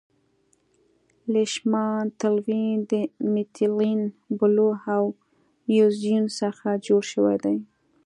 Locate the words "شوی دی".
7.11-7.57